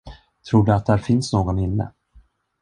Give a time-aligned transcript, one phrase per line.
[0.49, 1.91] Tror du att där finns någon inne?